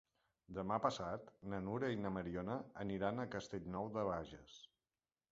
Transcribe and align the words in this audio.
Demà 0.59 0.75
passat 0.83 1.27
na 1.51 1.59
Nura 1.65 1.91
i 1.95 1.99
na 2.05 2.11
Mariona 2.15 2.55
aniran 2.85 3.21
a 3.21 3.27
Castellnou 3.35 3.91
de 3.99 4.07
Bages. 4.09 4.57